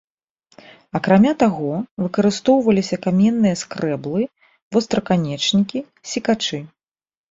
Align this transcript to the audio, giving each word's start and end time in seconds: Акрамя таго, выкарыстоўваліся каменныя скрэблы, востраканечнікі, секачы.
Акрамя 0.99 1.33
таго, 1.43 1.69
выкарыстоўваліся 2.05 3.01
каменныя 3.05 3.55
скрэблы, 3.65 4.21
востраканечнікі, 4.75 5.89
секачы. 6.13 6.67